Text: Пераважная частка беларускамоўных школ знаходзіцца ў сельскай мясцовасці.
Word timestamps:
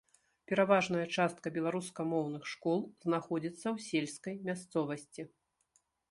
Пераважная 0.51 1.01
частка 1.17 1.51
беларускамоўных 1.57 2.47
школ 2.53 2.79
знаходзіцца 3.03 3.61
ў 3.61 3.77
сельскай 3.89 4.35
мясцовасці. 4.49 5.21